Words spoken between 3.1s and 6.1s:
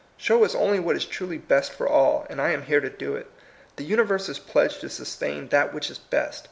it. The universe is pledged to sustain that which is